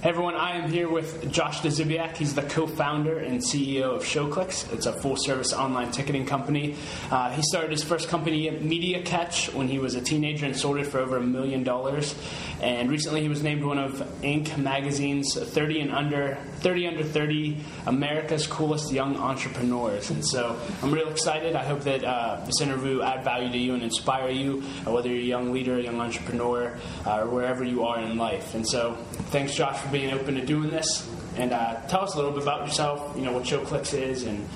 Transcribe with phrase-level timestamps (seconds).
[0.00, 2.16] Hey everyone, I am here with Josh Dziabiak.
[2.16, 4.72] He's the co-founder and CEO of ShowClix.
[4.72, 6.76] It's a full-service online ticketing company.
[7.10, 10.86] Uh, he started his first company, Mediacatch, when he was a teenager and sold it
[10.86, 12.14] for over a million dollars.
[12.62, 14.56] And recently, he was named one of Inc.
[14.56, 17.56] magazine's 30 and under 30 under 30
[17.86, 20.10] America's coolest young entrepreneurs.
[20.10, 21.56] And so, I'm real excited.
[21.56, 25.08] I hope that uh, this interview add value to you and inspire you, uh, whether
[25.08, 28.54] you're a young leader, a young entrepreneur, uh, or wherever you are in life.
[28.54, 28.94] And so,
[29.32, 31.08] thanks, Josh, for being open to doing this.
[31.36, 33.16] And uh, tell us a little bit about yourself.
[33.16, 34.46] You know what ShowClix is and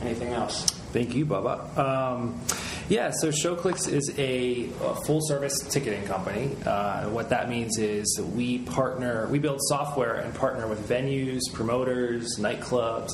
[0.00, 0.64] anything else.
[0.92, 1.78] Thank you, Bubba.
[1.78, 2.40] Um,
[2.88, 6.56] yeah, so ShowClix is a, a full service ticketing company.
[6.66, 12.38] Uh, what that means is we partner, we build software and partner with venues, promoters,
[12.40, 13.10] nightclubs,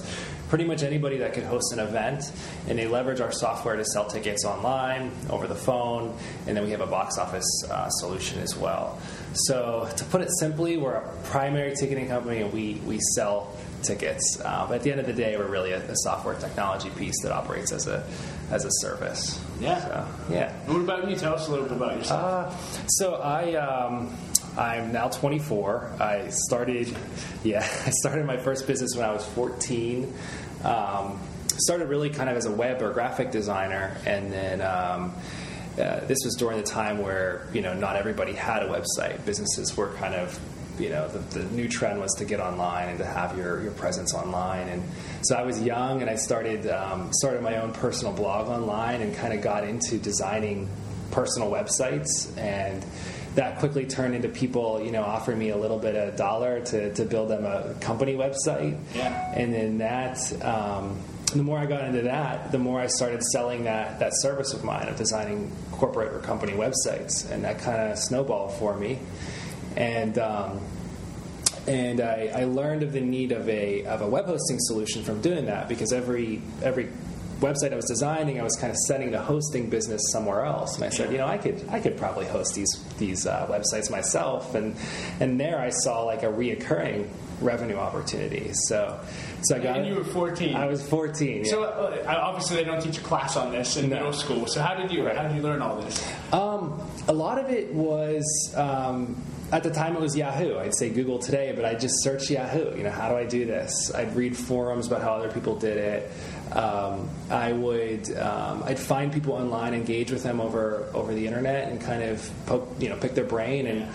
[0.49, 2.33] pretty much anybody that could host an event,
[2.69, 6.71] and they leverage our software to sell tickets online, over the phone, and then we
[6.71, 8.99] have a box office uh, solution as well.
[9.35, 14.41] So, to put it simply, we're a primary ticketing company and we, we sell tickets.
[14.45, 17.21] Uh, but at the end of the day, we're really a, a, software technology piece
[17.23, 18.05] that operates as a
[18.51, 19.43] as a service.
[19.61, 19.81] Yeah.
[19.81, 20.53] So, yeah.
[20.67, 21.17] What about you?
[21.17, 22.25] Tell us a little bit about yourself.
[22.25, 23.55] Uh, so I.
[23.55, 24.17] Um,
[24.57, 25.93] I'm now 24.
[26.01, 26.97] I started,
[27.45, 30.13] yeah, I started my first business when I was 14.
[30.65, 31.21] Um,
[31.59, 35.15] started really kind of as a web or graphic designer, and then um,
[35.75, 39.25] uh, this was during the time where you know not everybody had a website.
[39.25, 40.39] Businesses were kind of
[40.79, 43.73] you know the, the, new trend was to get online and to have your, your
[43.73, 44.83] presence online and
[45.23, 49.17] so i was young and i started um, started my own personal blog online and
[49.17, 50.69] kind of got into designing
[51.11, 52.85] personal websites and
[53.37, 56.61] that quickly turned into people, you know, offering me a little bit of a dollar
[56.61, 58.79] to, to build them a company website.
[58.95, 59.33] Yeah.
[59.35, 60.99] And then that, um,
[61.33, 64.65] the more I got into that, the more I started selling that that service of
[64.65, 68.99] mine of designing corporate or company websites, and that kind of snowballed for me
[69.77, 70.61] and um,
[71.69, 75.21] and I, I, learned of the need of a of a web hosting solution from
[75.21, 76.89] doing that because every every
[77.41, 80.85] website I was designing, I was kind of setting the hosting business somewhere else, and
[80.85, 84.55] I said, you know, I could I could probably host these these uh, websites myself,
[84.55, 84.77] and
[85.21, 87.09] and there I saw like a reoccurring
[87.41, 88.53] revenue opportunity.
[88.53, 88.99] So,
[89.43, 89.77] so I got.
[89.77, 90.57] And you were 14.
[90.57, 91.45] I was 14.
[91.45, 91.51] Yeah.
[91.51, 93.97] So uh, obviously they don't teach a class on this in no.
[93.97, 94.47] middle school.
[94.47, 95.17] So how did you right.
[95.17, 96.07] how did you learn all this?
[96.33, 98.55] Um, a lot of it was.
[98.57, 100.59] Um, at the time it was Yahoo.
[100.59, 102.77] I'd say Google today, but I just search Yahoo.
[102.77, 103.95] You know, how do I do this?
[103.95, 106.11] I'd read forums about how other people did it.
[106.53, 111.71] Um, I would um, I'd find people online, engage with them over over the internet,
[111.71, 113.89] and kind of poke, you know pick their brain and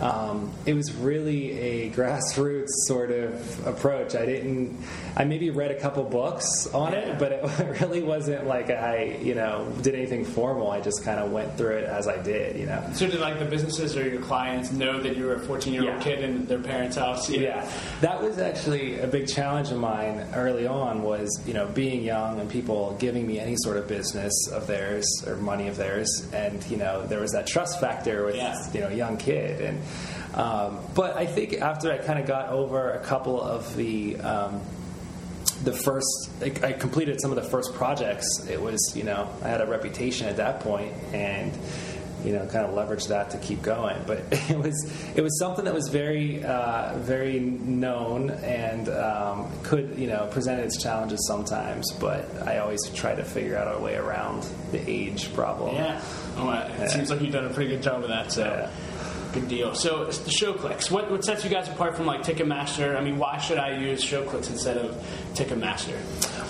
[0.00, 4.14] um, it was really a grassroots sort of approach.
[4.14, 4.78] I didn't.
[5.16, 6.98] I maybe read a couple books on yeah.
[6.98, 10.70] it, but it really wasn't like I, you know, did anything formal.
[10.70, 12.86] I just kind of went through it as I did, you know.
[12.92, 15.90] So did like the businesses or your clients know that you were a 14 year
[15.90, 17.30] old kid in their parents' house?
[17.30, 17.40] Yeah.
[17.40, 17.70] yeah,
[18.02, 21.02] that was actually a big challenge of mine early on.
[21.02, 25.06] Was you know being young and people giving me any sort of business of theirs
[25.26, 28.88] or money of theirs, and you know there was that trust factor with you know
[28.88, 29.80] young kid and
[30.34, 34.60] um, but I think after I kind of got over a couple of the um,
[35.62, 36.30] the first,
[36.62, 38.46] I completed some of the first projects.
[38.46, 41.56] It was, you know, I had a reputation at that point, and
[42.24, 43.96] you know, kind of leveraged that to keep going.
[44.06, 49.96] But it was it was something that was very uh, very known and um, could
[49.98, 51.90] you know present its challenges sometimes.
[51.92, 55.76] But I always try to figure out a way around the age problem.
[55.76, 56.02] Yeah,
[56.36, 56.86] well, it yeah.
[56.88, 58.32] seems like you've done a pretty good job of that.
[58.32, 58.44] So.
[58.44, 58.70] Yeah.
[59.36, 59.74] Good deal.
[59.74, 60.90] So the ShowClix.
[60.90, 62.96] What, what sets you guys apart from like Ticketmaster?
[62.96, 64.96] I mean, why should I use ShowClix instead of
[65.34, 65.94] Ticketmaster?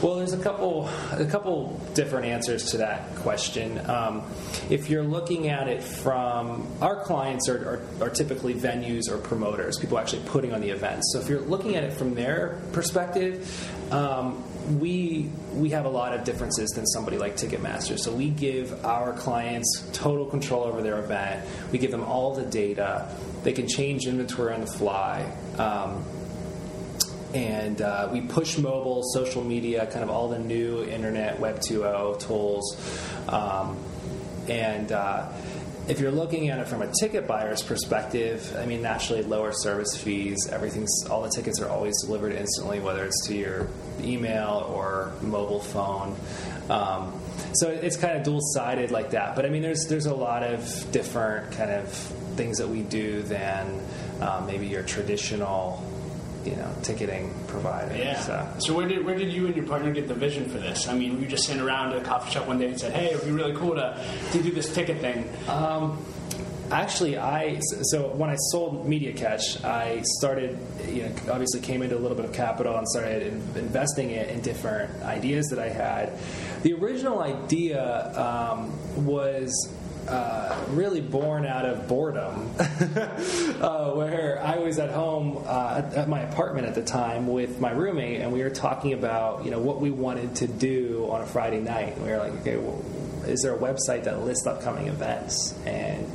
[0.00, 3.84] Well, there's a couple a couple different answers to that question.
[3.91, 4.22] Um,
[4.70, 9.78] if you're looking at it from our clients are, are, are, typically venues or promoters,
[9.80, 11.12] people actually putting on the events.
[11.12, 16.12] So if you're looking at it from their perspective, um, we we have a lot
[16.12, 17.99] of differences than somebody like Ticketmaster.
[17.99, 21.47] So we give our clients total control over their event.
[21.72, 23.09] We give them all the data.
[23.43, 25.31] They can change inventory on the fly.
[25.59, 26.04] Um,
[27.34, 32.19] and uh, we push mobile, social media, kind of all the new internet Web 2.0
[32.21, 32.80] tools.
[33.28, 33.77] Um,
[34.48, 35.28] and uh,
[35.88, 39.97] if you're looking at it from a ticket buyer's perspective, I mean, naturally, lower service
[39.97, 40.48] fees.
[40.50, 43.68] Everything's all the tickets are always delivered instantly, whether it's to your
[44.00, 46.16] email or mobile phone.
[46.68, 47.21] Um,
[47.53, 49.36] so it's kind of dual sided like that.
[49.36, 51.88] But I mean, there's there's a lot of different kind of
[52.36, 53.80] things that we do than
[54.21, 55.83] um, maybe your traditional
[56.47, 57.97] you know ticketing provider.
[57.97, 58.21] Yeah.
[58.21, 58.48] So.
[58.59, 60.89] so, where did where did you and your partner get the vision for this?
[60.89, 63.13] I mean, you just sitting around at a coffee shop one day and said, "Hey,
[63.13, 64.03] it'd be really cool to
[64.33, 66.04] to do this ticket thing." Um,
[66.71, 70.59] actually, I so when I sold Mediacatch, I started,
[70.89, 73.22] you know, obviously came into a little bit of capital and started
[73.57, 76.19] investing it in different ideas that I had.
[76.63, 78.72] The original idea um,
[79.04, 79.53] was
[80.08, 86.08] uh, really born out of boredom, uh, where I was at home uh, at, at,
[86.08, 89.58] my apartment at the time with my roommate, and we were talking about you know
[89.58, 91.94] what we wanted to do on a Friday night.
[91.97, 92.82] And we were like, okay, well,
[93.26, 95.54] is there a website that lists upcoming events?
[95.66, 96.10] And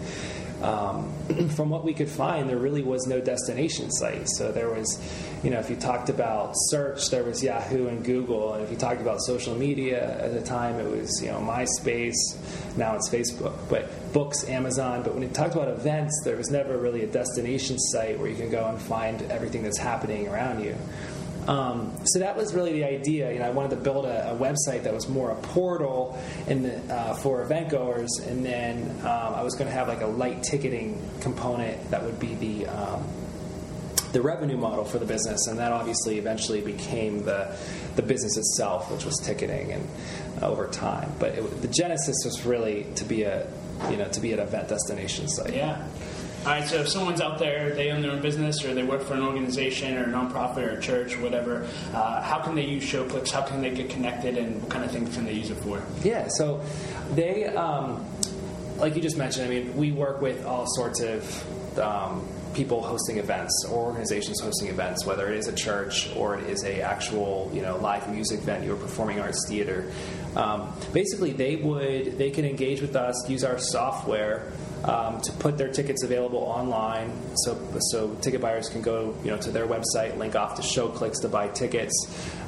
[0.62, 1.12] um,
[1.50, 4.28] from what we could find, there really was no destination site.
[4.30, 5.00] So there was,
[5.44, 8.78] you know, if you talked about search, there was Yahoo and Google, and if you
[8.78, 12.16] talked about social media at the time, it was you know MySpace.
[12.78, 15.04] Now it's Facebook, but books, Amazon.
[15.04, 18.36] But when you talked about events, there was never really a destination site where you
[18.36, 20.76] can go and find everything that's happening around you.
[21.52, 23.32] Um, so that was really the idea.
[23.32, 26.18] You know, I wanted to build a, a website that was more a portal
[26.48, 30.08] the, uh, for event goers, and then um, I was going to have like a
[30.08, 33.04] light ticketing component that would be the um,
[34.14, 37.54] the revenue model for the business, and that obviously eventually became the
[37.96, 39.88] the business itself, which was ticketing, and
[40.42, 41.12] uh, over time.
[41.20, 43.46] But it, the genesis was really to be a
[43.90, 45.54] you know to be an event destination site.
[45.54, 45.86] Yeah.
[46.42, 49.04] All right, so if someone's out there, they own their own business or they work
[49.04, 52.66] for an organization or a nonprofit or a church or whatever, uh, how can they
[52.66, 53.30] use ShowClix?
[53.30, 55.84] How can they get connected and what kind of things can they use it for?
[56.04, 56.66] Yeah, so
[57.14, 58.04] they, um,
[58.78, 63.18] like you just mentioned, I mean, we work with all sorts of um, people hosting
[63.18, 67.50] events or organizations hosting events, whether it is a church or it is a actual
[67.54, 69.92] you know live music venue or performing arts theater.
[70.36, 74.52] Um, basically, they would they can engage with us, use our software
[74.84, 77.58] um, to put their tickets available online, so
[77.92, 81.30] so ticket buyers can go you know to their website, link off to ShowClix to
[81.30, 81.94] buy tickets.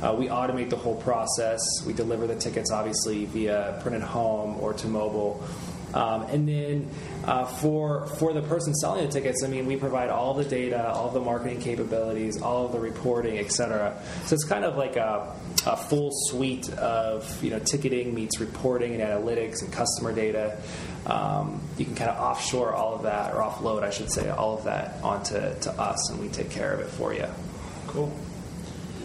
[0.01, 1.61] Uh, we automate the whole process.
[1.85, 5.43] We deliver the tickets obviously via printed home or to mobile.
[5.93, 6.89] Um, and then
[7.25, 10.91] uh, for for the person selling the tickets, I mean, we provide all the data,
[10.91, 13.99] all the marketing capabilities, all the reporting, etc.
[14.25, 15.35] So it's kind of like a,
[15.65, 20.57] a full suite of you know ticketing meets reporting and analytics and customer data.
[21.05, 24.57] Um, you can kind of offshore all of that, or offload, I should say, all
[24.57, 27.27] of that onto to us, and we take care of it for you.
[27.87, 28.11] Cool.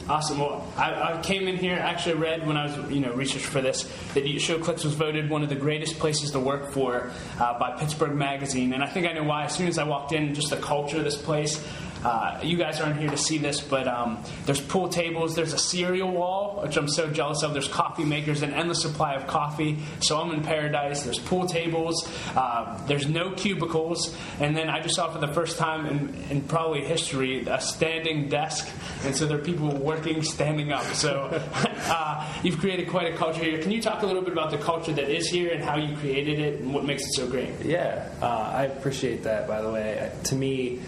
[0.08, 0.38] Awesome.
[0.38, 1.74] Well, I, I, came in here.
[1.74, 3.82] Actually, read when I was you know researching for this
[4.14, 8.14] that ShowClix was voted one of the greatest places to work for uh, by Pittsburgh
[8.14, 9.44] Magazine, and I think I know why.
[9.44, 11.62] As soon as I walked in, just the culture of this place,
[12.04, 15.34] uh, you guys aren't here to see this, but um, there's pool tables.
[15.34, 17.52] There's a cereal wall, which I'm so jealous of.
[17.52, 19.78] There's coffee makers, an endless supply of coffee.
[20.00, 21.02] So I'm in paradise.
[21.02, 22.08] There's pool tables.
[22.36, 24.16] Uh, there's no cubicles.
[24.40, 28.28] And then I just saw for the first time in, in, probably history a standing
[28.28, 28.68] desk.
[29.04, 30.84] And so there are people working standing up.
[30.94, 33.60] So uh, you've created quite a culture here.
[33.60, 35.96] Can you talk a little bit about the culture that is here and how you
[35.96, 37.50] created it and what makes it so great?
[37.64, 40.10] Yeah, uh, I appreciate that, by the way.
[40.24, 40.80] To me,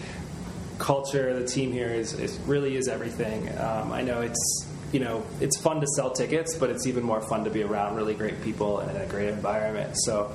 [0.81, 3.47] culture, the team here is, is really is everything.
[3.57, 7.21] Um, I know it's you know it's fun to sell tickets, but it's even more
[7.21, 9.95] fun to be around really great people and in a great environment.
[9.97, 10.33] So.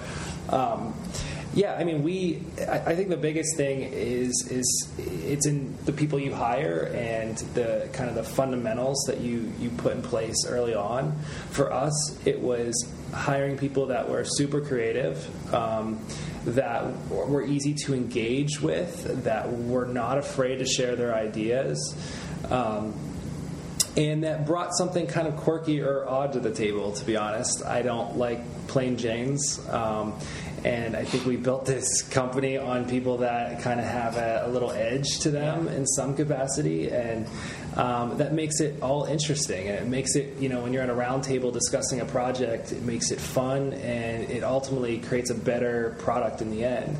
[0.48, 0.94] Um,
[1.54, 2.42] yeah, I mean, we.
[2.68, 7.34] I, I think the biggest thing is is it's in the people you hire and
[7.54, 11.16] the kind of the fundamentals that you you put in place early on.
[11.52, 15.16] For us, it was hiring people that were super creative.
[15.54, 15.98] Um,
[16.46, 21.96] that were easy to engage with, that were not afraid to share their ideas,
[22.50, 22.94] um,
[23.96, 27.64] and that brought something kind of quirky or odd to the table, to be honest.
[27.64, 29.66] I don't like plain Janes.
[29.68, 30.14] Um,
[30.64, 34.48] and I think we built this company on people that kind of have a, a
[34.48, 37.26] little edge to them in some capacity, and
[37.76, 39.68] um, that makes it all interesting.
[39.68, 42.82] And it makes it, you know, when you're at a roundtable discussing a project, it
[42.82, 46.96] makes it fun, and it ultimately creates a better product in the end.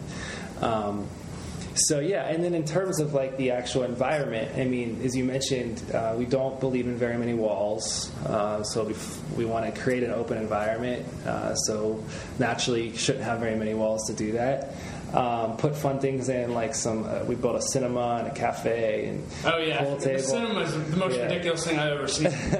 [0.61, 1.09] Um,
[1.77, 5.25] so yeah, and then in terms of like the actual environment, I mean, as you
[5.25, 8.95] mentioned, uh, we don't believe in very many walls, uh, so we,
[9.37, 11.05] we want to create an open environment.
[11.27, 12.03] Uh, so
[12.39, 14.75] naturally, you shouldn't have very many walls to do that.
[15.15, 17.05] Um, put fun things in, like some.
[17.05, 20.19] Uh, we built a cinema and a cafe and oh yeah, pool table.
[20.19, 21.23] the cinema is the most yeah.
[21.23, 22.31] ridiculous thing I've ever seen.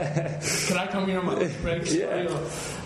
[0.69, 1.93] Can I come here on my breaks?
[1.93, 2.23] yeah,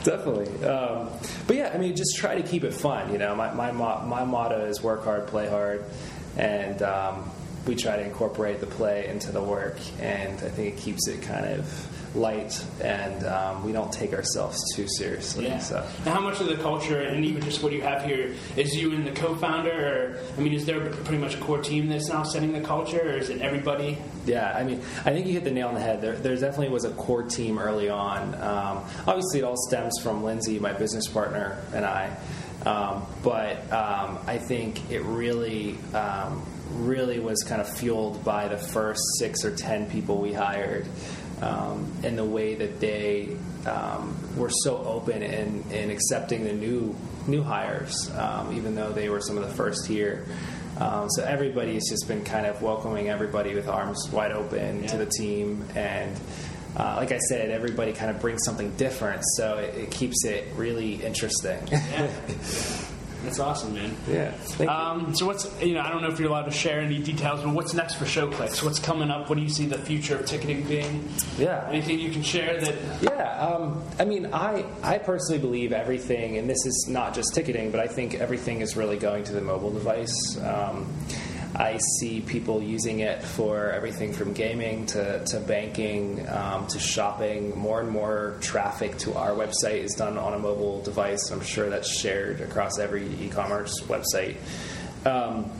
[0.02, 0.48] definitely.
[0.66, 1.10] Um,
[1.46, 3.12] but yeah, I mean, just try to keep it fun.
[3.12, 5.84] You know, my my my motto is work hard, play hard
[6.36, 7.30] and um,
[7.66, 11.22] we try to incorporate the play into the work, and I think it keeps it
[11.22, 15.46] kind of light, and um, we don't take ourselves too seriously.
[15.46, 15.58] Yeah.
[15.58, 15.86] So.
[15.98, 18.94] And how much of the culture, and even just what you have here, is you
[18.94, 19.70] and the co-founder?
[19.70, 23.00] Or I mean, is there pretty much a core team that's now setting the culture,
[23.00, 23.98] or is it everybody?
[24.26, 26.00] Yeah, I mean, I think you hit the nail on the head.
[26.00, 28.34] There, there definitely was a core team early on.
[28.34, 32.16] Um, obviously, it all stems from Lindsay, my business partner, and I
[32.66, 38.58] Um, but um, I think it really, um, really was kind of fueled by the
[38.58, 40.86] first six or ten people we hired,
[41.40, 43.36] um, and the way that they
[43.66, 46.96] um, were so open in, in accepting the new
[47.26, 50.26] new hires, um, even though they were some of the first here.
[50.78, 54.96] Um, so everybody has just been kind of welcoming everybody with arms wide open to
[54.96, 56.18] the team, and
[56.76, 60.48] uh, like I said, everybody kind of brings something different, so it, it keeps it
[60.56, 61.58] really interesting.
[61.70, 62.10] Yeah.
[63.24, 63.94] That's awesome, man.
[64.08, 64.32] yeah.
[64.66, 67.42] Um, so what's you know I don't know if you're allowed to share any details,
[67.42, 68.62] but what's next for ShowClix?
[68.62, 69.28] What's coming up?
[69.28, 71.08] What do you see the future of ticketing being?
[71.38, 71.66] Yeah.
[71.68, 72.74] Anything you can share that?
[73.02, 77.70] Yeah, um, I mean, I, I personally believe everything, and this is not just ticketing,
[77.70, 80.38] but I think everything is really going to the mobile device.
[80.42, 80.86] Um,
[81.54, 87.58] I see people using it for everything from gaming to, to banking um, to shopping.
[87.58, 91.30] More and more traffic to our website is done on a mobile device.
[91.30, 94.36] I'm sure that's shared across every e commerce website.
[95.04, 95.50] Um,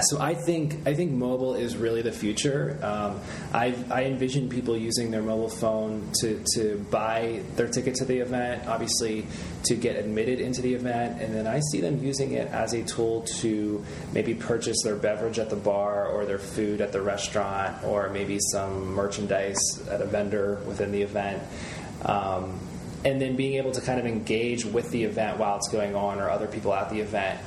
[0.00, 2.78] so I think I think mobile is really the future.
[2.82, 3.20] Um,
[3.52, 8.18] I, I envision people using their mobile phone to, to buy their ticket to the
[8.18, 9.26] event, obviously
[9.64, 12.82] to get admitted into the event, and then I see them using it as a
[12.82, 17.84] tool to maybe purchase their beverage at the bar or their food at the restaurant
[17.84, 21.42] or maybe some merchandise at a vendor within the event.
[22.04, 22.58] Um,
[23.04, 26.20] and then being able to kind of engage with the event while it's going on
[26.20, 27.40] or other people at the event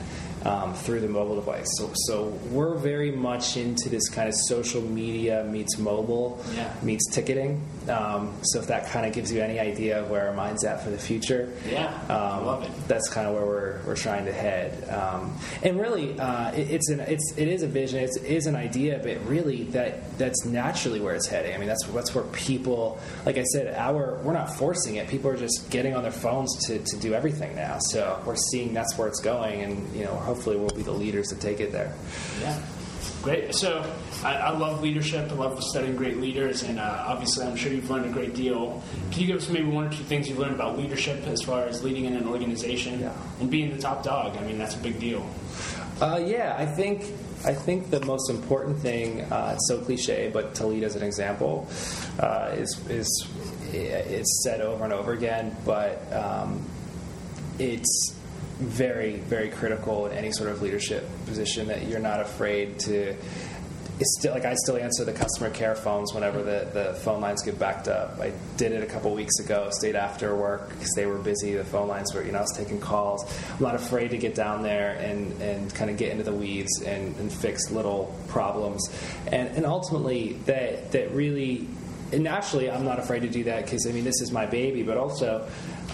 [0.46, 1.68] um, through the mobile device.
[1.78, 6.72] So, so we're very much into this kind of social media meets mobile Yeah.
[6.84, 7.62] meets ticketing.
[7.90, 10.84] Um, so if that kind of gives you any idea of where our mind's at
[10.84, 12.72] for the future, Yeah, um, love it.
[12.88, 14.90] That's kind of where we're, we're trying to head.
[14.90, 18.46] Um, and really, uh, it, it's an it's it is a vision, it's, it is
[18.48, 21.54] an idea, but really that that's naturally where it's heading.
[21.54, 25.08] I mean, that's that's where people, like I said, our we're not forcing it.
[25.08, 27.78] People are just getting on their phones to, to do everything now.
[27.80, 31.28] So we're seeing that's where it's going, and you know, hopefully we'll be the leaders
[31.30, 31.94] to take it there.
[32.42, 32.60] Yeah.
[33.26, 33.56] Great.
[33.56, 33.84] So
[34.24, 35.32] I, I love leadership.
[35.32, 38.84] I love studying great leaders, and uh, obviously, I'm sure you've learned a great deal.
[39.10, 41.64] Can you give us maybe one or two things you've learned about leadership as far
[41.64, 43.14] as leading in an organization Yeah.
[43.40, 44.38] and being the top dog?
[44.38, 45.28] I mean, that's a big deal.
[46.00, 47.02] Uh, yeah, I think
[47.44, 49.22] I think the most important thing.
[49.22, 51.68] Uh, it's so cliche, but to lead as an example
[52.20, 53.28] uh, is is
[53.74, 56.64] it's said over and over again, but um,
[57.58, 58.16] it's
[58.58, 63.16] very very critical in any sort of leadership position that you're not afraid to.
[63.98, 67.42] It's still like I still answer the customer care phones whenever the, the phone lines
[67.44, 68.20] get backed up.
[68.20, 69.70] I did it a couple weeks ago.
[69.72, 71.56] Stayed after work because they were busy.
[71.56, 73.24] The phone lines were, you know, I was taking calls.
[73.54, 76.82] I'm not afraid to get down there and, and kind of get into the weeds
[76.82, 78.86] and, and fix little problems.
[79.28, 81.66] And, and ultimately, that that really,
[82.12, 84.84] and naturally, I'm not afraid to do that because I mean, this is my baby.
[84.84, 85.48] But also,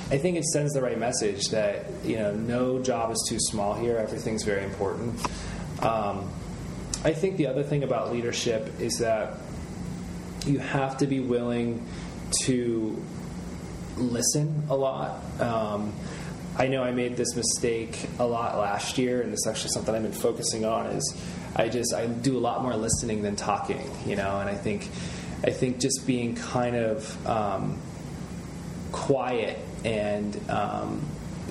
[0.10, 3.74] I think it sends the right message that you know, no job is too small
[3.74, 3.98] here.
[3.98, 5.20] Everything's very important.
[5.82, 6.30] Um,
[7.04, 9.38] I think the other thing about leadership is that
[10.46, 11.86] you have to be willing
[12.44, 13.02] to
[13.98, 15.22] listen a lot.
[15.40, 15.94] Um,
[16.58, 20.04] I know I made this mistake a lot last year, and it's actually something I've
[20.04, 20.88] been focusing on.
[20.88, 21.22] Is
[21.56, 24.90] I just I do a lot more listening than talking, you know, and I think
[25.44, 27.80] I think just being kind of um,
[28.92, 31.06] quiet and um,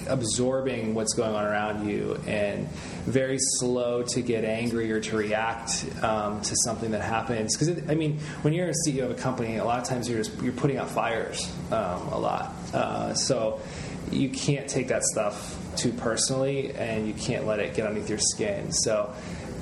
[0.08, 2.68] absorbing what's going on around you and
[3.06, 7.56] very slow to get angry or to react um, to something that happens.
[7.56, 10.22] Because i mean when you're a ceo of a company a lot of times you're
[10.22, 12.54] just you're putting out fires um, a lot.
[12.72, 13.60] Uh, so
[14.10, 18.18] you can't take that stuff too personally and you can't let it get underneath your
[18.18, 18.72] skin.
[18.72, 19.12] So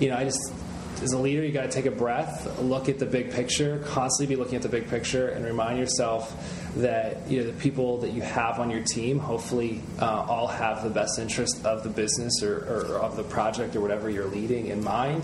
[0.00, 0.52] you know i just
[1.02, 4.34] as a leader, you got to take a breath, look at the big picture, constantly
[4.34, 6.34] be looking at the big picture, and remind yourself
[6.76, 10.82] that you know the people that you have on your team hopefully uh, all have
[10.82, 14.66] the best interest of the business or, or of the project or whatever you're leading
[14.66, 15.22] in mind,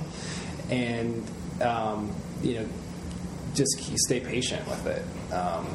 [0.70, 1.24] and
[1.60, 2.12] um,
[2.42, 2.66] you know
[3.54, 3.70] just
[4.06, 5.32] stay patient with it.
[5.32, 5.66] Um,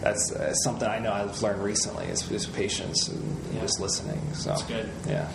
[0.00, 3.60] that's uh, something I know I've learned recently is, is patience and Yeah.
[3.62, 4.20] just listening.
[4.32, 4.88] So That's good.
[5.06, 5.28] Yeah.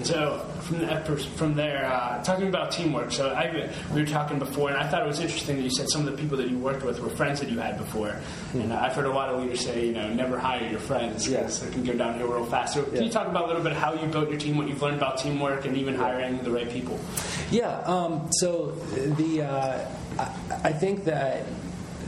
[0.00, 3.12] And so from from there, uh, talking about teamwork.
[3.12, 5.90] So I, we were talking before, and I thought it was interesting that you said
[5.90, 8.16] some of the people that you worked with were friends that you had before.
[8.54, 11.26] And uh, I've heard a lot of leaders say, you know, never hire your friends
[11.28, 11.68] because Yeah.
[11.68, 12.72] it can go downhill real fast.
[12.72, 13.02] So can Yeah.
[13.02, 15.18] you talk about a little bit how you built your team, what you've learned about
[15.18, 16.98] teamwork, and even hiring the right people?
[17.50, 17.80] Yeah.
[17.80, 18.70] Um, so
[19.18, 19.84] the uh,
[20.18, 20.30] I,
[20.64, 21.44] I think that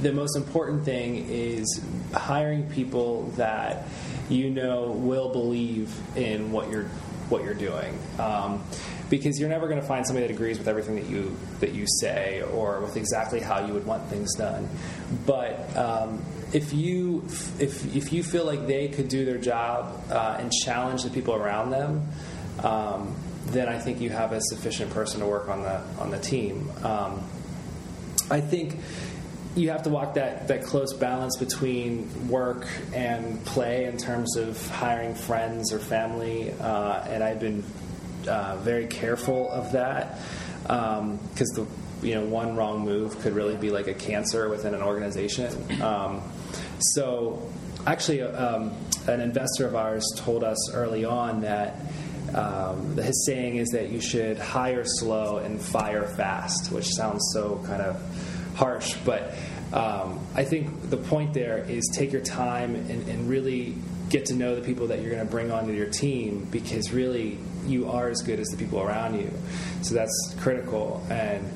[0.01, 1.79] the most important thing is
[2.15, 3.87] hiring people that
[4.29, 6.89] you know will believe in what you're
[7.29, 7.99] what you're doing.
[8.19, 8.63] Um,
[9.09, 11.87] because you're never going to find somebody that agrees with everything that you that you
[12.01, 14.69] say or with exactly how you would want things done.
[15.27, 17.25] But um, if you
[17.59, 21.35] if if you feel like they could do their job uh, and challenge the people
[21.35, 22.09] around them.
[22.63, 23.15] Um,
[23.47, 26.71] then I think you have a sufficient person to work on the on the team.
[26.83, 27.23] Um,
[28.31, 28.79] I think
[29.55, 34.67] you have to walk that, that close balance between work and play in terms of
[34.71, 37.63] hiring friends or family, uh, and I've been
[38.27, 40.19] uh, very careful of that
[40.63, 41.67] because um,
[42.01, 45.83] the you know one wrong move could really be like a cancer within an organization.
[45.83, 46.23] Um,
[46.79, 47.51] so,
[47.87, 48.73] actually, um,
[49.07, 51.77] an investor of ours told us early on that.
[52.35, 57.63] Um, his saying is that you should hire slow and fire fast, which sounds so
[57.67, 58.01] kind of
[58.55, 59.35] harsh, but
[59.73, 63.75] um, I think the point there is take your time and, and really
[64.11, 67.39] get to know the people that you're going to bring onto your team because really
[67.67, 69.31] you are as good as the people around you.
[69.81, 71.05] So that's critical.
[71.09, 71.51] And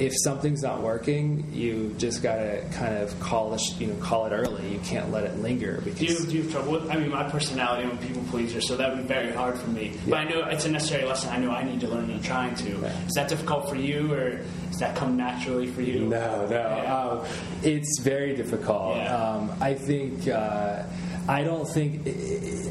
[0.00, 4.30] if something's not working, you just gotta kind of call it, you know, call it
[4.30, 4.72] early.
[4.72, 6.00] You can't let it linger because.
[6.00, 6.90] Do you, do you have trouble with?
[6.90, 9.68] I mean, my personality, I'm a people pleaser, so that would be very hard for
[9.68, 9.88] me.
[9.88, 10.00] Yeah.
[10.08, 11.30] But I know it's a necessary lesson.
[11.30, 12.70] I know I need to learn, and I'm trying to.
[12.70, 13.06] Yeah.
[13.06, 14.40] Is that difficult for you, or
[14.70, 16.00] does that come naturally for you?
[16.00, 16.56] No, no.
[16.56, 16.96] Yeah.
[16.96, 17.26] Um,
[17.62, 18.96] it's very difficult.
[18.98, 20.26] Um, I think.
[20.26, 20.84] Uh,
[21.28, 22.08] I don't think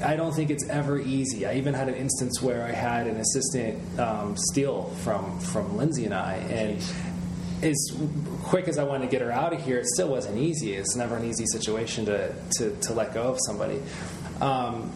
[0.04, 1.46] I don't think it's ever easy.
[1.46, 6.04] I even had an instance where I had an assistant um, steal from from Lindsay
[6.04, 6.84] and I, and
[7.62, 7.98] as
[8.44, 10.74] quick as I wanted to get her out of here, it still wasn't easy.
[10.74, 13.82] It's never an easy situation to, to, to let go of somebody.
[14.42, 14.92] Um,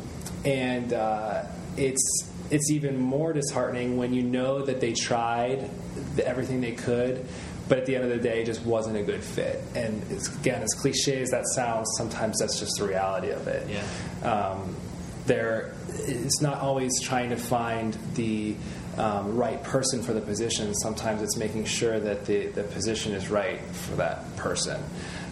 [0.45, 1.45] and uh,
[1.77, 5.69] it's, it's even more disheartening when you know that they tried
[6.23, 7.25] everything they could,
[7.67, 9.61] but at the end of the day, it just wasn't a good fit.
[9.75, 10.01] And
[10.39, 13.69] again, as cliche as that sounds, sometimes that's just the reality of it.
[13.69, 14.29] Yeah.
[14.29, 14.75] Um,
[15.25, 18.55] there, it's not always trying to find the
[18.97, 20.73] um, right person for the position.
[20.75, 24.81] Sometimes it's making sure that the, the position is right for that person.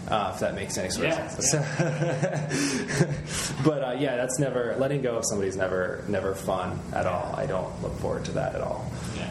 [0.08, 1.54] Uh, if that makes any sort yeah, of sense.
[1.54, 3.14] Yeah.
[3.64, 7.34] but uh, yeah, that's never letting go of somebody's never never fun at all.
[7.38, 8.92] I don't look forward to that at all.
[9.16, 9.30] Yeah.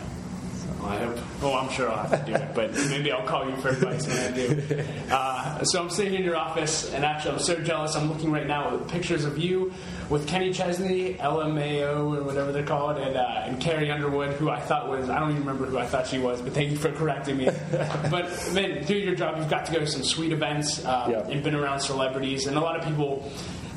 [0.84, 1.18] I hope.
[1.42, 4.06] Well, I'm sure I'll have to do it, but maybe I'll call you for advice
[4.06, 4.84] when I do.
[5.10, 7.96] Uh, so I'm sitting in your office, and actually, I'm so jealous.
[7.96, 9.72] I'm looking right now at pictures of you
[10.08, 14.60] with Kenny Chesney, LMAO, or whatever they're called, and, uh, and Carrie Underwood, who I
[14.60, 16.90] thought was, I don't even remember who I thought she was, but thank you for
[16.92, 17.48] correcting me.
[18.10, 19.38] but, man, do your job.
[19.38, 21.32] You've got to go to some sweet events uh, yeah.
[21.32, 23.30] and been around celebrities, and a lot of people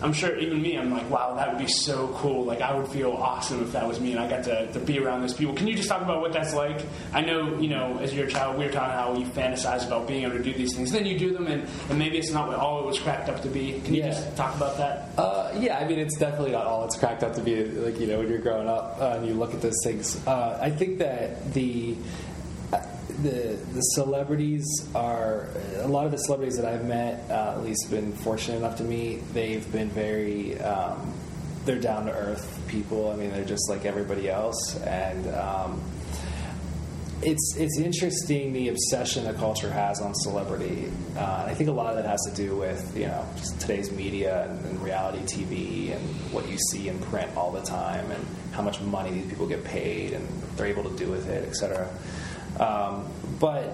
[0.03, 2.43] I'm sure even me, I'm like, wow, that would be so cool.
[2.43, 4.99] Like, I would feel awesome if that was me and I got to, to be
[4.99, 5.55] around those people.
[5.55, 6.81] Can you just talk about what that's like?
[7.13, 9.87] I know, you know, as you're a child, we were talking about how you fantasize
[9.87, 10.91] about being able to do these things.
[10.91, 13.41] Then you do them, and, and maybe it's not what all it was cracked up
[13.43, 13.79] to be.
[13.81, 14.09] Can you yeah.
[14.09, 15.09] just talk about that?
[15.17, 17.63] Uh, yeah, I mean, it's definitely not all it's cracked up to be.
[17.63, 20.25] Like, you know, when you're growing up uh, and you look at those things.
[20.27, 21.95] Uh, I think that the
[23.23, 27.89] the the celebrities are a lot of the celebrities that I've met, uh, at least
[27.89, 29.33] been fortunate enough to meet.
[29.33, 31.13] They've been very um,
[31.65, 33.09] they're down to earth people.
[33.11, 35.81] I mean, they're just like everybody else, and um,
[37.21, 40.91] it's it's interesting the obsession the culture has on celebrity.
[41.17, 43.25] Uh, I think a lot of that has to do with you know
[43.59, 48.11] today's media and, and, reality TV and what you see in print all the time
[48.11, 51.47] and how much money these people get paid and they're able to do with it,
[51.47, 51.87] et cetera.
[52.59, 53.07] Um,
[53.39, 53.69] but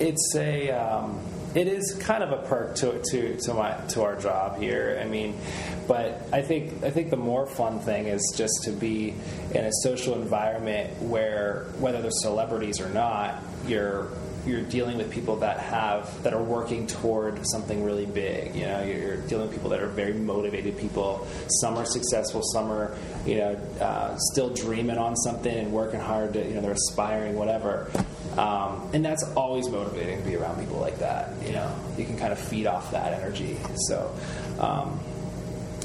[0.00, 1.20] it's a um,
[1.54, 4.98] it is kind of a perk to to to my to our job here.
[5.00, 5.38] I mean,
[5.86, 9.14] but I think I think the more fun thing is just to be
[9.54, 14.08] in a social environment where whether they're celebrities or not, you're
[14.46, 18.54] you're dealing with people that have that are working toward something really big.
[18.54, 21.26] You know, you're dealing with people that are very motivated people.
[21.60, 26.32] Some are successful, some are you know uh, still dreaming on something and working hard
[26.34, 27.90] to you know they're aspiring, whatever.
[28.36, 31.30] Um, and that's always motivating to be around people like that.
[31.46, 33.58] You know, you can kind of feed off that energy.
[33.88, 34.14] So.
[34.58, 35.00] Um,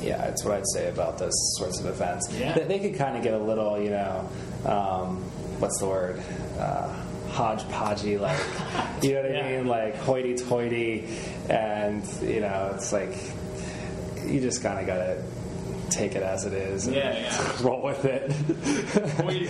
[0.02, 2.32] yeah, that's what I'd say about those sorts of events.
[2.32, 2.54] Yeah.
[2.54, 4.30] They, they could kind of get a little, you know,
[4.66, 5.18] um,
[5.60, 6.24] what's the word?
[6.58, 6.96] Uh,
[7.40, 8.38] hodgepodgey, like
[9.02, 9.46] you know what yeah.
[9.46, 11.08] I mean, like hoity-toity,
[11.50, 13.16] and you know, it's like
[14.26, 15.24] you just kind of gotta
[15.90, 16.88] take it as it is.
[16.88, 17.52] yeah, yeah.
[17.62, 18.32] roll with it.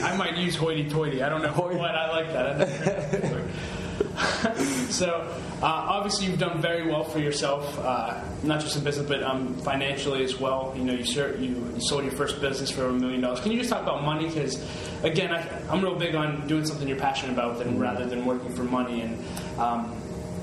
[0.04, 1.24] I might use hoity-toity.
[1.24, 3.44] I don't know what I like that.
[4.90, 5.28] so
[5.62, 9.54] uh, obviously you've done very well for yourself, uh, not just in business but um,
[9.58, 10.74] financially as well.
[10.78, 13.42] You know, you, you, you sold your first business for a million dollars.
[13.42, 14.28] Can you just talk about money?
[14.28, 14.64] Because
[15.04, 18.54] again, I, am real big on doing something you're passionate about than, rather than working
[18.54, 19.02] for money.
[19.02, 19.96] And um,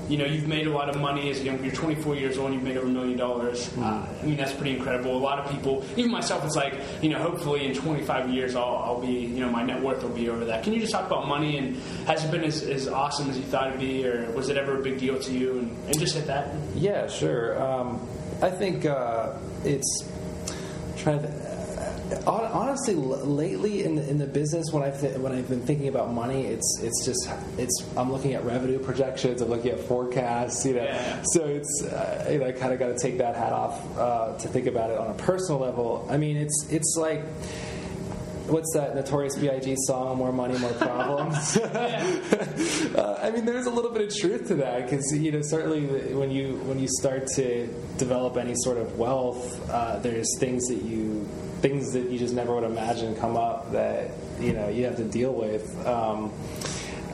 [0.09, 1.63] you know, you've made a lot of money as a young.
[1.63, 2.53] You're 24 years old.
[2.53, 3.75] You've made over a million dollars.
[3.77, 5.15] Uh, I mean, that's pretty incredible.
[5.15, 8.77] A lot of people, even myself, it's like, you know, hopefully in 25 years, I'll,
[8.77, 10.63] I'll be, you know, my net worth will be over that.
[10.63, 13.43] Can you just talk about money and has it been as, as awesome as you
[13.43, 15.59] thought it'd be, or was it ever a big deal to you?
[15.59, 16.53] And, and just hit that.
[16.75, 17.61] Yeah, sure.
[17.61, 18.07] Um,
[18.41, 20.09] I think uh, it's
[20.97, 21.46] trying to.
[22.25, 25.87] Hon- Honestly, lately in the, in the business, when I've th- when I've been thinking
[25.89, 30.65] about money, it's it's just it's I'm looking at revenue projections, I'm looking at forecasts,
[30.65, 30.83] you know.
[30.83, 31.21] Yeah.
[31.33, 34.37] So it's uh, you know I kind of got to take that hat off uh,
[34.37, 36.07] to think about it on a personal level.
[36.09, 37.23] I mean, it's it's like
[38.47, 39.75] what's that notorious B.I.G.
[39.79, 40.17] song?
[40.17, 41.57] More money, more problems.
[41.57, 46.13] uh, I mean, there's a little bit of truth to that because you know certainly
[46.13, 47.67] when you when you start to
[47.97, 51.27] develop any sort of wealth, uh, there's things that you
[51.61, 55.03] things that you just never would imagine come up that you know you have to
[55.03, 55.85] deal with.
[55.85, 56.31] Um,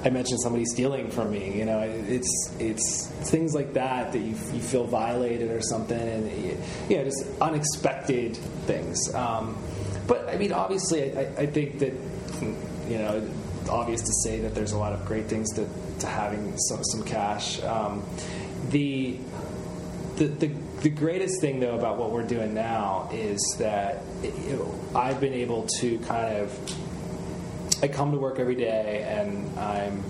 [0.06, 1.58] I mentioned somebody stealing from me.
[1.58, 6.60] You know, it's it's things like that that you, you feel violated or something, and
[6.90, 9.14] you know, just unexpected things.
[9.16, 9.58] Um,
[10.08, 11.94] but I mean, obviously, I, I think that
[12.90, 13.28] you know,
[13.70, 15.68] obvious to say that there's a lot of great things to,
[16.00, 17.62] to having some, some cash.
[17.64, 18.04] Um,
[18.70, 19.18] the,
[20.18, 20.52] the the
[20.84, 25.66] the greatest thing though about what we're doing now is that know, I've been able
[25.80, 30.04] to kind of I come to work every day and I'm,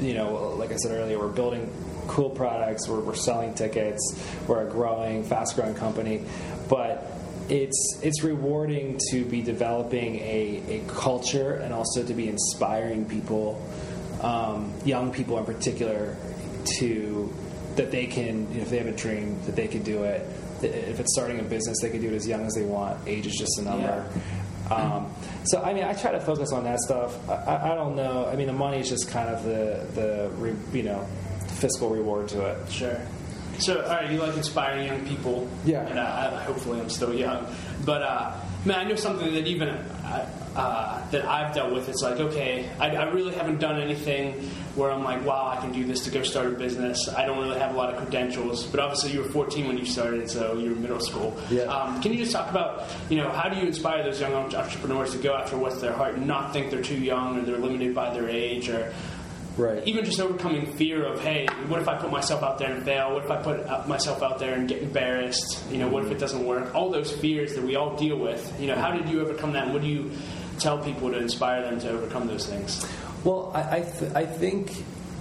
[0.00, 1.72] you know, like I said earlier, we're building
[2.06, 6.24] cool products, we're, we're selling tickets, we're a growing, fast growing company,
[6.68, 7.12] but
[7.48, 13.60] it's it's rewarding to be developing a, a culture and also to be inspiring people,
[14.22, 16.16] um, young people in particular,
[16.78, 17.32] to
[17.78, 20.28] that they can, you know, if they have a dream, that they can do it.
[20.62, 22.98] If it's starting a business, they can do it as young as they want.
[23.08, 24.10] Age is just a number.
[24.70, 25.10] Um,
[25.44, 27.16] so I mean, I try to focus on that stuff.
[27.28, 28.26] I, I, don't know.
[28.26, 31.06] I mean, the money is just kind of the the re, you know
[31.58, 32.70] fiscal reward to it.
[32.70, 33.00] Sure.
[33.58, 35.48] So, all right, you like inspiring young people.
[35.64, 35.86] Yeah.
[35.86, 37.46] And uh, hopefully I'm still young.
[37.84, 38.32] But, uh,
[38.64, 39.68] man, I know something that even
[40.58, 41.88] uh, that I've dealt with.
[41.88, 44.32] It's like, okay, I, I really haven't done anything
[44.74, 47.08] where I'm like, wow, I can do this to go start a business.
[47.08, 48.64] I don't really have a lot of credentials.
[48.66, 51.36] But obviously, you were 14 when you started, so you were in middle school.
[51.50, 51.62] Yeah.
[51.62, 55.12] Um, can you just talk about, you know, how do you inspire those young entrepreneurs
[55.12, 57.94] to go after what's their heart and not think they're too young or they're limited
[57.94, 58.92] by their age or
[59.56, 59.82] Right.
[59.88, 63.12] even just overcoming fear of hey what if i put myself out there and fail
[63.12, 66.18] what if i put myself out there and get embarrassed you know what if it
[66.20, 69.20] doesn't work all those fears that we all deal with you know how did you
[69.20, 70.12] overcome that and what do you
[70.58, 72.86] tell people to inspire them to overcome those things
[73.24, 74.72] Well, I I, th- I think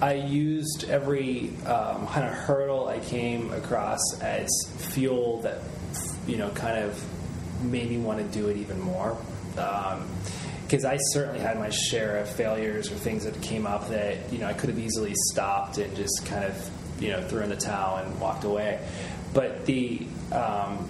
[0.02, 4.48] I used every um, kind of hurdle I came across as
[4.94, 5.62] fuel that
[6.28, 7.04] you know kind of
[7.64, 9.18] made me want to do it even more.
[9.56, 14.38] Because I certainly had my share of failures or things that came up that you
[14.38, 17.56] know I could have easily stopped and just kind of you know threw in the
[17.56, 18.80] towel and walked away.
[19.34, 20.88] But the um,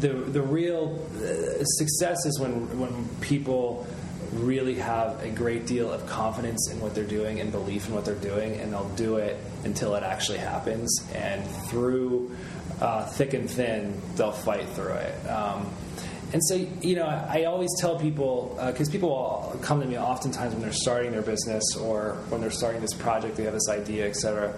[0.00, 3.86] the the real uh, success is when when people
[4.32, 8.04] really have a great deal of confidence in what they're doing and belief in what
[8.04, 11.06] they're doing, and they'll do it until it actually happens.
[11.14, 12.34] And through
[12.80, 15.26] uh, thick and thin, they'll fight through it.
[15.28, 15.70] Um,
[16.32, 20.54] and so, you know, I always tell people because people will come to me oftentimes
[20.54, 24.08] when they're starting their business or when they're starting this project, they have this idea,
[24.08, 24.54] et cetera.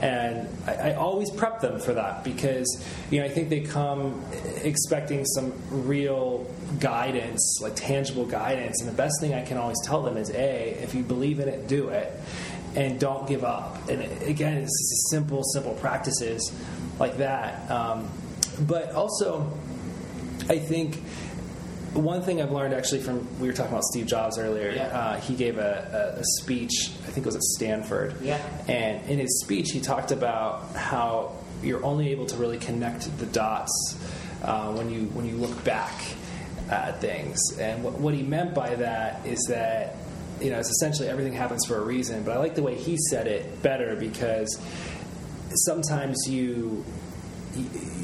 [0.00, 4.24] And I, I always prep them for that because, you know, I think they come
[4.62, 6.46] expecting some real
[6.78, 8.80] guidance, like tangible guidance.
[8.80, 11.48] And the best thing I can always tell them is A, if you believe in
[11.48, 12.12] it, do it.
[12.76, 13.88] And don't give up.
[13.88, 16.52] And again, it's just simple, simple practices
[16.98, 17.68] like that.
[17.70, 18.08] Um,
[18.60, 19.52] but also,
[20.48, 21.02] I think
[21.94, 24.70] one thing I've learned actually from we were talking about Steve Jobs earlier.
[24.70, 24.86] Yeah.
[24.86, 28.16] Uh, he gave a, a, a speech, I think it was at Stanford.
[28.22, 28.40] Yeah.
[28.68, 33.26] And in his speech, he talked about how you're only able to really connect the
[33.26, 33.98] dots
[34.42, 36.00] uh, when you when you look back
[36.70, 37.38] at things.
[37.58, 39.96] And what, what he meant by that is that
[40.40, 42.22] you know it's essentially everything happens for a reason.
[42.22, 44.60] But I like the way he said it better because
[45.66, 46.84] sometimes you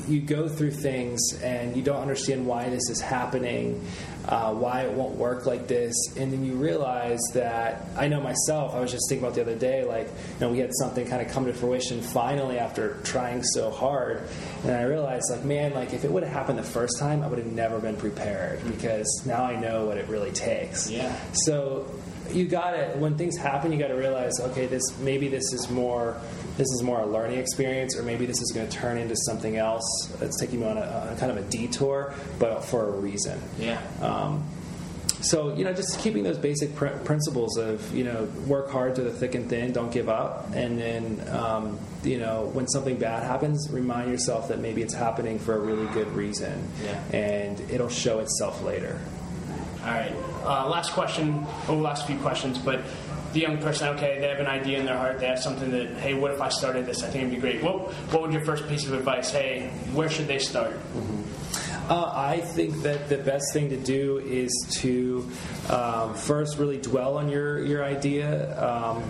[0.09, 3.85] you go through things and you don't understand why this is happening,
[4.29, 8.75] uh, why it won't work like this, and then you realize that I know myself.
[8.75, 11.25] I was just thinking about the other day, like you know, we had something kind
[11.25, 14.23] of come to fruition finally after trying so hard,
[14.65, 17.29] and I realized, like, man, like if it would have happened the first time, I
[17.29, 20.91] would have never been prepared because now I know what it really takes.
[20.91, 21.17] Yeah.
[21.33, 21.87] So
[22.33, 25.71] you got to when things happen, you got to realize, okay, this maybe this is
[25.71, 26.17] more
[26.57, 29.57] this is more a learning experience, or maybe this is going to turn into something
[29.59, 29.85] else
[30.19, 33.39] that's taking you on a, a kind of a detour, but for a reason.
[33.59, 34.16] yeah Um,
[35.23, 39.03] so you know, just keeping those basic pr- principles of you know, work hard to
[39.03, 43.23] the thick and thin, don't give up, and then um, you know, when something bad
[43.25, 47.03] happens, remind yourself that maybe it's happening for a really good reason, Yeah.
[47.17, 49.01] and it'll show itself later.
[49.83, 50.13] All right.
[50.45, 52.81] Uh, last question, or last few questions, but
[53.33, 55.91] the young person, okay, they have an idea in their heart, they have something that,
[55.99, 57.03] hey, what if I started this?
[57.03, 57.63] I think it'd be great.
[57.63, 59.31] What, what would your first piece of advice?
[59.31, 60.77] Hey, where should they start?
[61.89, 65.25] Uh, I think that the best thing to do is to
[65.71, 69.05] um, first really dwell on your your idea um,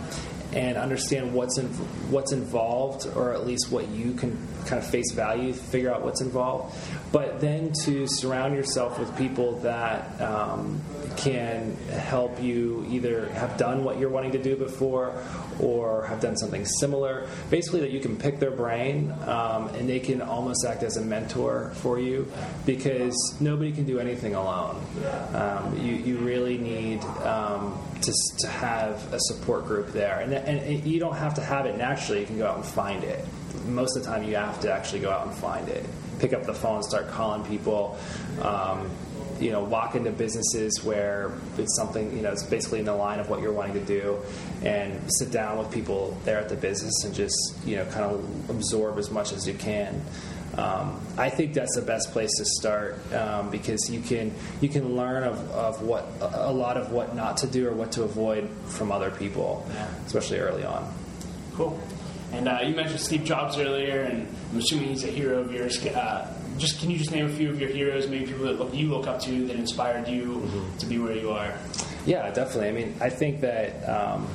[0.52, 1.68] and understand what's in,
[2.10, 4.36] what's involved, or at least what you can
[4.66, 6.76] kind of face value, figure out what's involved.
[7.12, 10.82] But then to surround yourself with people that um,
[11.16, 15.14] can help you either have done what you're wanting to do before
[15.60, 17.28] or have done something similar.
[17.50, 21.02] Basically, that you can pick their brain um, and they can almost act as a
[21.02, 22.30] mentor for you
[22.64, 24.82] because nobody can do anything alone.
[25.34, 30.20] Um, you, you really need um, to, to have a support group there.
[30.20, 33.04] And, and you don't have to have it naturally, you can go out and find
[33.04, 33.24] it.
[33.66, 35.84] Most of the time, you have to actually go out and find it.
[36.18, 37.98] Pick up the phone, start calling people.
[38.40, 38.90] Um,
[39.40, 43.20] you know, walk into businesses where it's something, you know, it's basically in the line
[43.20, 44.18] of what you're wanting to do,
[44.62, 48.50] and sit down with people there at the business and just, you know, kind of
[48.50, 50.00] absorb as much as you can.
[50.56, 54.96] Um, I think that's the best place to start um, because you can you can
[54.96, 58.48] learn of, of what a lot of what not to do or what to avoid
[58.68, 59.86] from other people, Yeah.
[60.06, 60.90] especially early on.
[61.54, 61.78] Cool.
[62.32, 65.84] And uh, you mentioned Steve Jobs earlier, and I'm assuming he's a hero of yours.
[65.84, 68.88] Uh, just can you just name a few of your heroes, maybe people that you
[68.88, 71.54] look up to that inspired you to be where you are?
[72.04, 72.68] Yeah, definitely.
[72.68, 74.28] I mean, I think that um,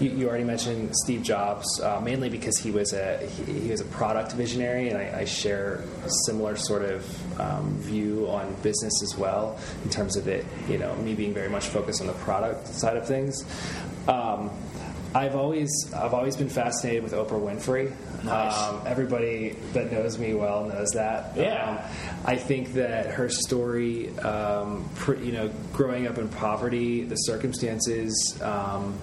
[0.00, 3.80] you, you already mentioned Steve Jobs, uh, mainly because he was a he, he was
[3.80, 9.02] a product visionary, and I, I share a similar sort of um, view on business
[9.02, 10.46] as well, in terms of it.
[10.68, 13.44] You know, me being very much focused on the product side of things.
[14.06, 14.50] Um,
[15.14, 17.92] I've always I've always been fascinated with Oprah Winfrey.
[18.24, 18.56] Nice.
[18.56, 21.36] Um, everybody that knows me well knows that.
[21.36, 21.70] Yeah.
[21.70, 21.78] Um,
[22.24, 28.38] I think that her story, um, pr- you know, growing up in poverty, the circumstances.
[28.42, 28.98] Um,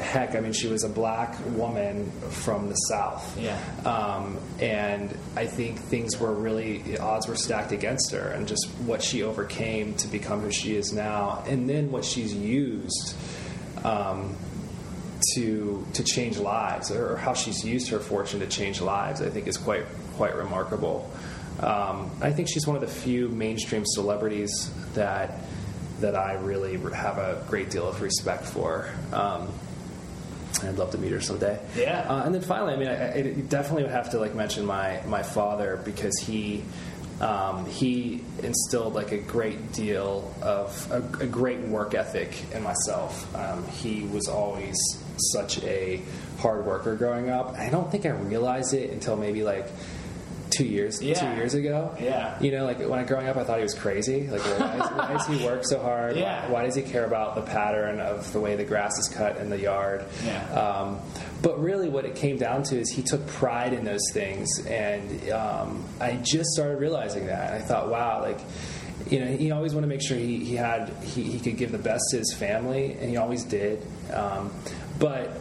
[0.00, 3.38] heck, I mean, she was a black woman from the South.
[3.38, 3.58] Yeah.
[3.84, 8.66] Um, and I think things were really, the odds were stacked against her, and just
[8.86, 13.14] what she overcame to become who she is now, and then what she's used.
[13.84, 14.34] Um,
[15.34, 19.46] to to change lives, or how she's used her fortune to change lives, I think
[19.46, 19.84] is quite
[20.16, 21.10] quite remarkable.
[21.60, 25.34] Um, I think she's one of the few mainstream celebrities that
[26.00, 28.88] that I really have a great deal of respect for.
[29.12, 29.48] Um,
[30.62, 31.58] I'd love to meet her someday.
[31.76, 32.00] Yeah.
[32.08, 35.00] Uh, and then finally, I mean, I, I definitely would have to like mention my
[35.06, 36.64] my father because he
[37.20, 43.34] um, he instilled like a great deal of a, a great work ethic in myself.
[43.34, 44.78] Um, he was always
[45.32, 46.00] such a
[46.38, 47.54] hard worker growing up.
[47.58, 49.66] I don't think I realized it until maybe like
[50.50, 51.14] two years Yeah.
[51.14, 51.94] two years ago.
[52.00, 52.36] Yeah.
[52.40, 54.26] You know, like when I growing up, I thought he was crazy.
[54.26, 56.16] Like, why, is, why does he work so hard?
[56.16, 56.44] Yeah.
[56.46, 59.36] Why, why does he care about the pattern of the way the grass is cut
[59.36, 60.04] in the yard?
[60.26, 60.44] Yeah.
[60.52, 61.00] Um,
[61.40, 65.30] but really, what it came down to is he took pride in those things, and
[65.30, 67.52] um, I just started realizing that.
[67.54, 68.38] I thought, wow, like.
[69.10, 71.72] You know, he always wanted to make sure he, he had he, he could give
[71.72, 73.82] the best to his family, and he always did.
[74.12, 74.52] Um,
[75.00, 75.32] but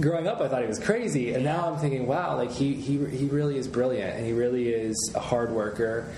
[0.00, 2.98] growing up, I thought he was crazy, and now I'm thinking, wow, like he he
[3.06, 6.12] he really is brilliant, and he really is a hard worker,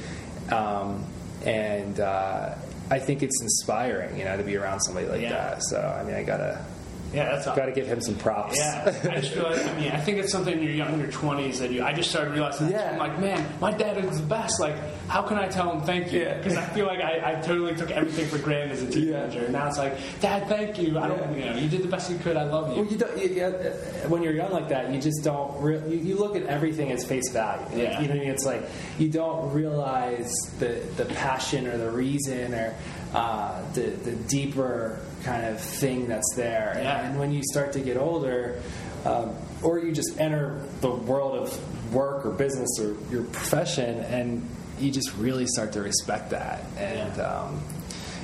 [0.50, 1.04] um,
[1.44, 2.54] and uh,
[2.90, 5.30] I think it's inspiring, you know, to be around somebody like Yeah.
[5.30, 5.62] that.
[5.62, 6.64] So I mean, I gotta
[7.12, 8.58] Yeah, that's gotta give him some props.
[8.58, 11.00] Yeah, I just feel like, I mean, I think it's something in your young, in
[11.00, 12.70] your 20s that you, I just started realizing.
[12.70, 12.92] Yeah.
[12.92, 14.60] I'm like, man, my dad is the best.
[14.60, 14.76] Like,
[15.08, 16.20] how can I tell him thank you?
[16.20, 16.36] Yeah.
[16.36, 19.44] Because I feel like I, I totally took everything for granted as a teenager.
[19.44, 20.98] And now it's like, dad, thank you.
[20.98, 22.36] I don't, you know, you did the best you could.
[22.36, 22.82] I love you.
[22.82, 23.18] Well, you don't.
[23.18, 25.60] You, you, uh, when you're young like that, you just don't.
[25.62, 27.64] Re- you, you look at everything as face value.
[27.74, 28.00] Yeah.
[28.00, 28.30] You know what I mean?
[28.32, 28.62] It's like
[28.98, 32.74] you don't realize the the passion or the reason or
[33.14, 36.72] uh, the the deeper kind of thing that's there.
[36.76, 37.06] And- Yeah.
[37.06, 38.60] And, when you start to get older,
[39.04, 44.48] um, or you just enter the world of work or business or your profession, and
[44.78, 46.60] you just really start to respect that.
[46.78, 47.22] And Yeah.
[47.22, 47.60] um,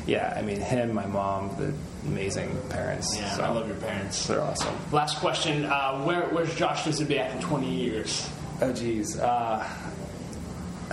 [0.06, 1.72] yeah, I mean, him, my mom, the
[2.08, 3.16] amazing parents.
[3.16, 4.26] Yeah, so I love your parents.
[4.26, 4.74] They're awesome.
[4.90, 8.28] Last question: uh, Where, Where's Josh Dziabiak in 20 years?
[8.60, 9.18] Oh, geez.
[9.18, 9.64] Uh,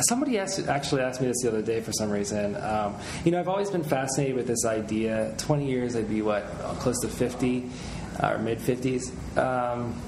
[0.08, 2.56] somebody asked, actually asked me this the other day for some reason.
[2.56, 5.34] Um, you know, I've always been fascinated with this idea.
[5.38, 6.46] 20 years, I'd be what,
[6.80, 7.70] close to 50
[8.22, 9.12] uh, or mid 50s.
[9.38, 10.00] Um,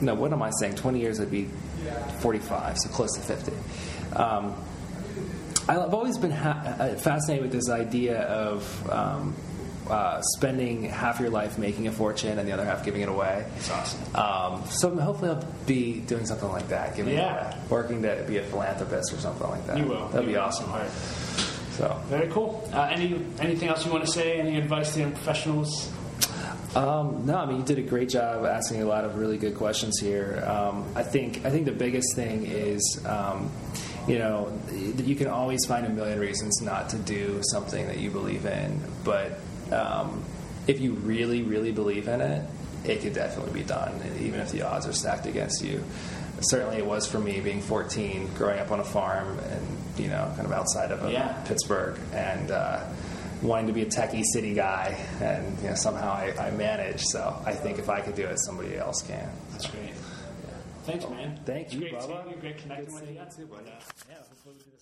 [0.00, 0.74] no, what am I saying?
[0.74, 1.48] 20 years, I'd be
[2.20, 3.52] 45, so close to 50.
[4.16, 4.54] Um,
[5.68, 9.36] I've always been ha- uh, fascinated with this idea of um,
[9.90, 13.44] uh, spending half your life making a fortune and the other half giving it away.
[13.56, 14.00] It's awesome.
[14.14, 17.48] Um, so hopefully I'll be doing something like that, giving Yeah.
[17.50, 19.78] away, working to be a philanthropist or something like that.
[19.78, 20.06] You will.
[20.08, 20.44] That'd You be will.
[20.44, 20.70] awesome.
[20.70, 20.90] All right.
[21.78, 21.98] So.
[22.08, 22.68] Very cool.
[22.72, 24.38] Uh, any anything else you want to say?
[24.38, 25.90] Any advice to young professionals?
[26.74, 29.56] Um, no, I mean you did a great job asking a lot of really good
[29.56, 30.42] questions here.
[30.46, 33.50] Um, I think I think the biggest thing is, um,
[34.08, 38.10] you know, you can always find a million reasons not to do something that you
[38.10, 39.38] believe in, but
[39.72, 40.22] um,
[40.66, 42.46] if you really, really believe in it,
[42.84, 45.82] it could definitely be done, even if the odds are stacked against you.
[46.40, 49.66] Certainly, it was for me being 14, growing up on a farm, and
[49.98, 51.32] you know, kind of outside of Yeah.
[51.46, 52.50] Pittsburgh, and.
[52.50, 52.84] Uh,
[53.42, 57.00] wanting to be a techie city guy, and you know, somehow I, I managed.
[57.08, 59.28] So I think if I could do it, somebody else can.
[59.50, 59.90] That's great.
[60.84, 61.40] Thanks, man.
[61.44, 62.40] Thank It's you, great Bubba.
[62.40, 63.16] Great connecting with you.
[63.36, 63.64] too, buddy.
[63.66, 63.72] Uh,
[64.08, 64.81] yeah, hopefully we do this